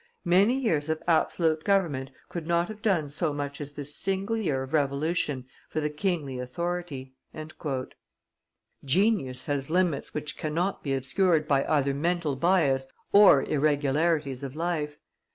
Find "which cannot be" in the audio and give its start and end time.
10.15-10.95